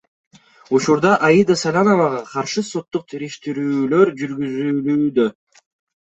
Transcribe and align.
Учурда 0.75 1.09
Аида 1.27 1.55
Саляновага 1.63 2.21
каршы 2.31 2.63
соттук 2.69 3.03
териштирүүлөр 3.13 4.13
жүргүзүлүүдө. 4.23 5.27